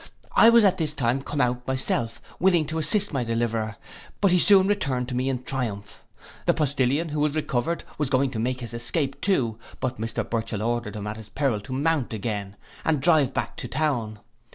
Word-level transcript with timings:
I 0.31 0.49
was 0.49 0.63
at 0.65 0.79
this 0.79 0.95
time 0.95 1.21
come 1.21 1.39
out 1.39 1.67
myself, 1.67 2.23
willing 2.39 2.65
to 2.65 2.79
assist 2.79 3.13
my 3.13 3.23
deliverer; 3.23 3.75
but 4.19 4.31
he 4.31 4.39
soon 4.39 4.65
returned 4.65 5.07
to 5.09 5.13
me 5.15 5.29
in 5.29 5.43
triumph. 5.43 6.03
The 6.47 6.55
postillion, 6.55 7.09
who 7.09 7.19
was 7.19 7.35
recovered, 7.35 7.83
was 7.99 8.09
going 8.09 8.31
to 8.31 8.39
make 8.39 8.61
his 8.61 8.73
escape 8.73 9.21
too; 9.21 9.59
but 9.79 9.97
Mr 9.99 10.27
Burchell 10.27 10.63
ordered 10.63 10.95
him 10.95 11.05
at 11.05 11.17
his 11.17 11.29
peril 11.29 11.61
to 11.61 11.73
mount 11.73 12.13
again, 12.13 12.55
and 12.83 12.99
drive 12.99 13.31
back 13.31 13.55
to 13.57 13.67
town. 13.67 14.17